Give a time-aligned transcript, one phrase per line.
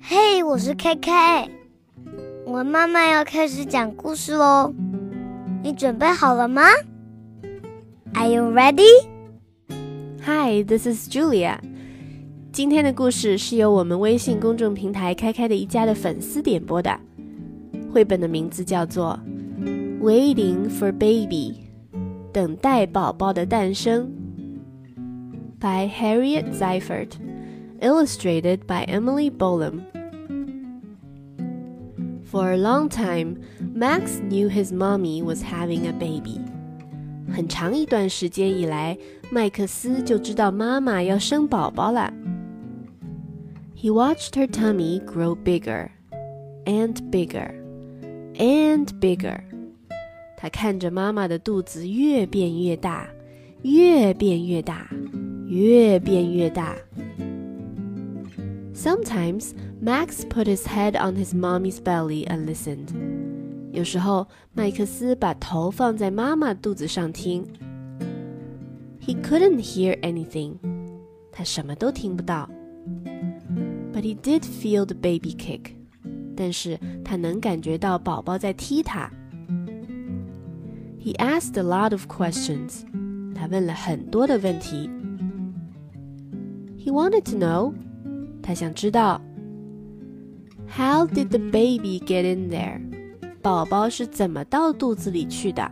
[0.00, 1.50] 嘿，我是 KK，
[2.46, 4.72] 我妈妈要开始讲故事喽，
[5.62, 6.62] 你准备好了吗
[8.14, 8.88] ？Are you ready?
[10.22, 11.58] Hi, this is Julia.
[12.52, 16.98] 今天的故事是由我们微信公众平台开开的一家的粉丝点播的。
[17.92, 19.20] 绘本的名字叫做
[20.00, 21.60] 《Waiting for Baby》，
[22.32, 24.10] 等待宝宝的诞生。
[25.60, 27.16] by Harriet Ziefert,
[27.80, 29.82] illustrated by Emily Bolam.
[32.24, 33.42] For a long time,
[33.74, 36.40] Max knew his mommy was having a baby.
[37.32, 38.96] 很长一段时间以来，
[39.30, 42.12] 麦克斯就知道妈妈要生宝宝了。
[43.76, 45.90] He watched her tummy grow bigger
[46.64, 47.52] and bigger
[48.34, 49.40] and bigger.
[50.36, 53.08] 他看着妈妈的肚子越变越大，
[53.62, 54.88] 越变越大。
[55.49, 56.75] 越变越大。
[58.73, 59.51] Sometimes
[59.81, 62.89] Max put his head on his mommy's belly and listened.
[63.71, 67.45] 有时候，麦克斯把头放在妈妈肚子上听。
[69.01, 70.55] He couldn't hear anything.
[71.31, 72.49] 他什么都听不到。
[73.95, 75.71] but he did feel the baby kick.
[76.35, 79.09] 但是他能感觉到宝宝在踢他。
[80.99, 82.83] He asked a lot of questions.
[83.33, 84.89] 他问了很多的问题。
[86.79, 87.73] He wanted to know.
[88.41, 89.21] 他想知道。
[90.67, 92.81] How did the baby get in there?
[93.41, 95.71] 宝宝是怎么到肚子里去的？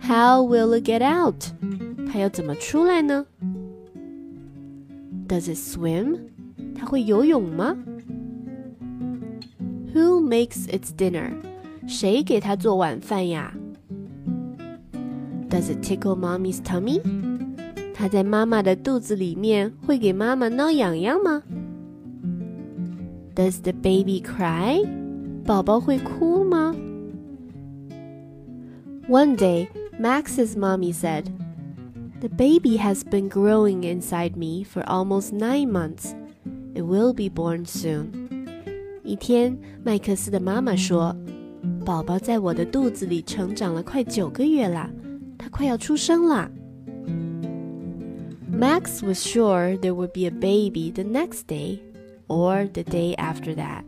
[0.00, 1.44] How will it get out?
[2.10, 3.26] 它要怎么出来呢？
[5.28, 6.18] does it swim?
[6.74, 7.74] 它会游泳吗？
[9.94, 11.32] Who makes its dinner?
[11.86, 13.54] 谁给它做晚饭呀？
[15.48, 17.00] Does it tickle mommy's tummy?
[17.96, 21.42] 它在妈妈的肚子里面会给妈妈挠痒痒吗？
[23.34, 24.86] Does the baby cry?
[25.44, 26.74] 宝宝会哭吗？
[29.08, 29.68] One day,
[30.00, 31.24] Max's mommy said.
[32.20, 36.14] The baby has been growing inside me for almost nine months.
[36.74, 38.06] It will be born soon.
[39.02, 44.88] 一天，麦克斯的妈妈说：“宝宝在我的肚子里成长了快九个月了，
[45.36, 46.50] 他快要出生了。”
[48.56, 51.80] Max was sure there would be a baby the next day
[52.28, 53.84] or the day after that.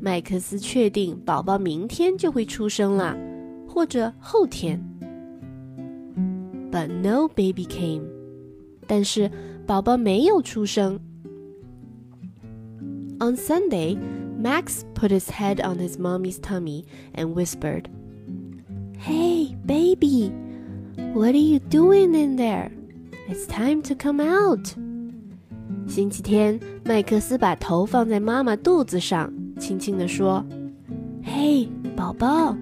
[0.00, 3.16] 麦克斯确定宝宝明天就会出生了，
[3.66, 4.80] 或者后天。
[6.70, 8.02] but no baby came.
[8.86, 9.30] 但是
[9.66, 10.98] 宝宝没有出生。
[13.18, 13.98] On Sunday,
[14.40, 17.84] Max put his head on his mommy's tummy and whispered,
[18.98, 20.32] Hey, baby,
[21.12, 22.70] what are you doing in there?
[23.27, 24.67] It's time to come out.
[25.87, 30.45] 星期天，麦克斯把头放在妈妈肚子上，轻轻地说
[31.25, 32.55] ：“嘿，宝宝，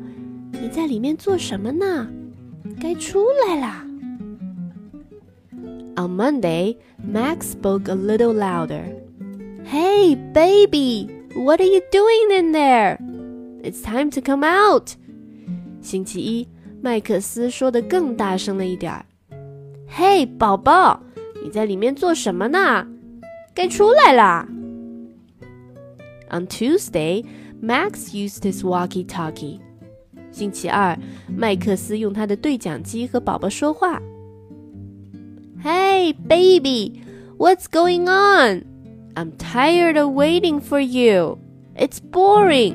[0.53, 2.07] 你在里面做什么呢？
[2.79, 3.85] 该出来啦！”
[5.97, 8.85] On Monday, Max spoke a little louder.
[9.65, 12.97] Hey, baby, what are you doing in there?
[13.63, 14.91] It's time to come out.
[15.81, 16.47] 星期一，
[16.81, 19.05] 麦克斯说的更大声了一点儿。
[19.92, 21.02] 嘿，宝宝，
[21.42, 22.86] 你在里面做什么呢？
[23.54, 24.46] 该出来啦。
[26.30, 27.24] On Tuesday,
[27.62, 29.60] Max used his walkie-talkie.
[30.30, 30.96] 星期二，
[31.26, 34.00] 麦克斯用他的对讲机和宝宝说话。
[35.64, 37.00] Hey, baby,
[37.38, 38.64] what's going on?
[39.14, 41.38] I'm tired of waiting for you.
[41.74, 42.74] It's boring.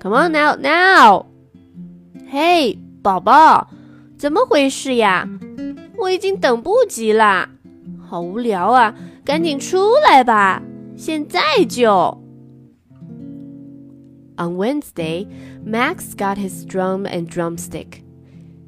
[0.00, 1.26] Come on out now.
[2.30, 3.70] Hey, 宝宝，
[4.18, 5.26] 怎么回事呀？
[6.02, 7.50] 我已经等不及啦，
[8.00, 8.94] 好无聊啊！
[9.24, 10.62] 赶紧出来吧，
[10.96, 12.18] 现在就。
[14.36, 15.26] On Wednesday,
[15.66, 18.02] Max got his drum and drumstick.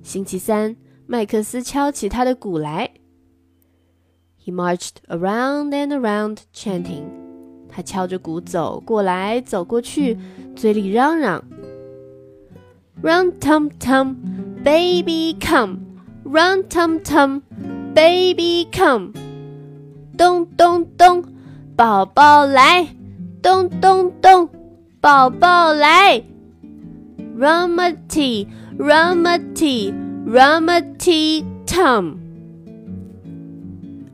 [0.03, 0.77] 星期三，
[1.07, 2.91] 麦克斯敲起他的鼓来。
[4.45, 7.05] he marched around and around, chanting.
[7.69, 10.19] 他敲着鼓走过来走过去，
[10.57, 11.43] 嘴里嚷嚷：“
[13.01, 14.17] Run tum tum,
[14.65, 15.84] baby come!
[16.25, 17.43] Run tum tum,
[17.95, 19.13] baby come!
[20.17, 21.25] 咚咚咚，
[21.77, 22.89] 宝宝来！
[23.43, 24.49] 咚咚咚，
[25.01, 26.23] 宝宝来！
[27.37, 28.47] Rummaty,
[28.77, 29.93] rummaty,
[30.27, 32.19] rummaty tum!”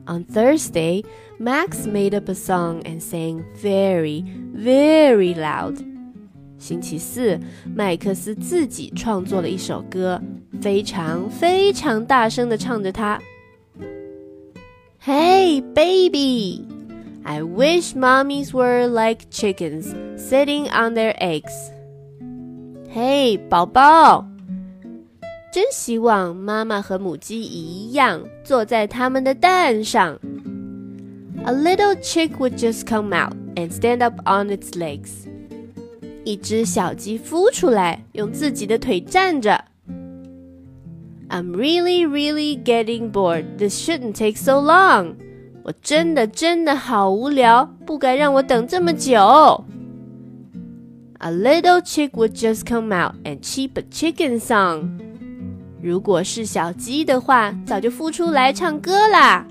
[0.07, 1.03] On Thursday,
[1.39, 4.23] Max made up a song and sang very,
[4.53, 5.83] very loud.
[6.61, 7.39] 星期四，
[7.75, 10.21] 麦克斯自己创作了一首歌，
[10.61, 13.19] 非常非常大声的唱着它。
[15.03, 16.65] Hey, baby!
[17.23, 21.51] I wish mommies were like chickens sitting on their eggs.
[22.93, 24.25] Hey, 宝宝！
[25.53, 30.19] 真希望妈妈和母鸡一样坐在它们的蛋上。
[31.45, 35.27] A little chick would just come out and stand up on its legs.
[36.23, 39.65] 一只小鸡孵出来，用自己的腿站着。
[41.29, 43.57] I'm really, really getting bored.
[43.57, 45.15] This shouldn't take so long.
[45.63, 49.65] 我真的真的好无聊，不该让我等这么久。
[51.19, 54.99] A little chick would just come out and cheep a chicken song.
[55.81, 59.45] 如果是小鸡的话，早就孵出来唱歌啦。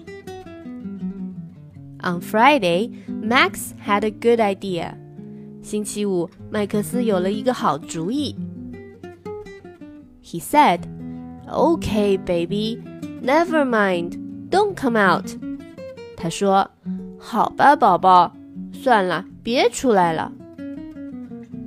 [2.03, 2.91] On Friday,
[3.23, 4.95] Max had a good idea.
[5.63, 8.37] 星期五，麦克斯有了一个好主意。
[10.23, 10.81] He said,
[11.49, 12.79] "Okay, baby,
[13.23, 14.19] never mind.
[14.51, 15.27] Don't come out."
[16.17, 18.33] 他说：“好吧，宝宝，
[18.73, 20.33] 算了，别出来了。”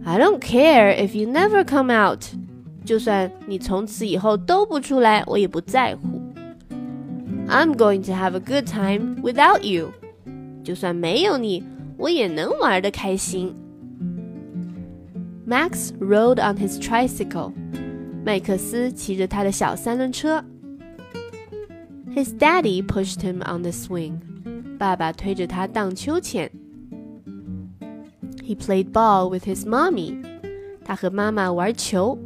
[0.06, 2.24] I don't care if you never come out。
[2.86, 6.20] 就算你从此以后都不出来，我也不在乎。
[7.48, 9.92] I'm going to have a good time without you。
[10.64, 11.64] 就算没有你，
[11.98, 13.56] 我也能玩得开心。
[15.46, 17.54] Max rode on his tricycle。
[18.26, 20.44] 麦克斯骑着他的小三轮车。
[22.14, 24.20] His daddy pushed him on the swing。
[24.78, 26.50] 爸爸推着他荡秋千。
[28.44, 30.24] He played ball with his mommy.
[30.84, 32.18] 他和妈妈玩球。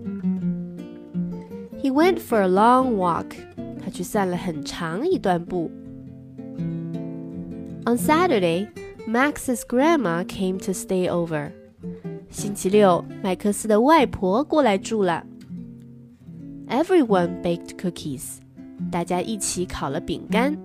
[1.81, 3.35] He went for a long walk.
[3.83, 5.69] 他去散了很长一段步。
[7.85, 8.69] On Saturday,
[9.05, 11.51] Max's grandma came to stay over.
[12.29, 15.25] 星期六，麦克斯的外婆过来住了。
[16.67, 18.37] Everyone baked cookies.
[18.91, 20.57] 大家一起烤了饼干。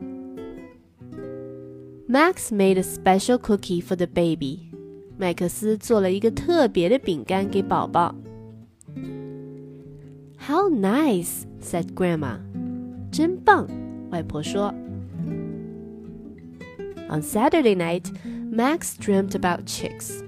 [2.09, 4.71] Max made a special cookie for the baby.
[5.19, 8.15] 麦克斯做了一个特别的饼干给宝宝。
[10.39, 12.39] How nice, said Grandma.
[13.13, 13.69] 真棒，
[14.11, 14.73] 外婆说。
[17.11, 18.07] On Saturday night,
[18.51, 20.23] Max dreamt about chicks.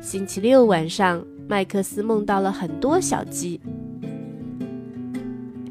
[0.00, 3.60] 星期六晚上，麦克斯梦到了很多小鸡。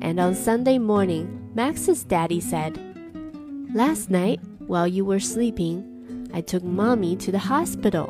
[0.01, 1.25] And on Sunday morning,
[1.55, 2.73] Max's daddy said,
[3.73, 5.83] Last night, while you were sleeping,
[6.31, 8.09] I took mommy to the hospital.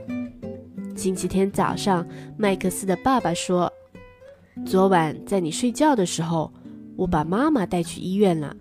[0.96, 2.06] 星期天早上，
[2.38, 6.52] 麦克斯的爸爸说：“昨晚在你睡觉的时候，
[6.96, 8.56] 我把妈妈带去医院了。”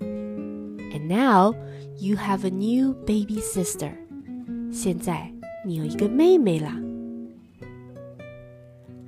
[0.00, 1.54] And now
[1.98, 3.92] you have a new baby sister.
[4.70, 5.32] 现在
[5.65, 6.77] 你有一个妹妹啦。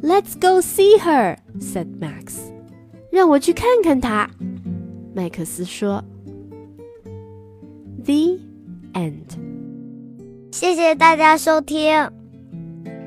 [0.02, 2.38] Let's go see her, said Max.
[3.12, 4.30] 让我去看看她，
[5.13, 6.04] 麦克斯说。
[8.04, 8.40] The
[8.94, 9.36] end.
[10.52, 12.10] 谢谢大家收听。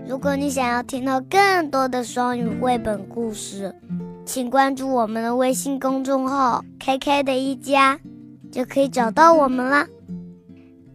[0.09, 3.75] 如果你想要听到更多的双语绘本故事，
[4.25, 8.01] 请关注我们的微信公众号 “KK 的一家”，
[8.51, 9.87] 就可以找到我们啦。